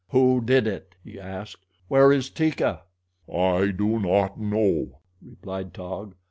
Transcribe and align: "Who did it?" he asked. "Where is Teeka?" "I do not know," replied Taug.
"Who 0.09 0.41
did 0.43 0.65
it?" 0.65 0.95
he 1.03 1.19
asked. 1.19 1.63
"Where 1.87 2.11
is 2.11 2.31
Teeka?" 2.31 2.81
"I 3.31 3.67
do 3.69 3.99
not 3.99 4.39
know," 4.39 4.97
replied 5.21 5.75
Taug. 5.75 6.15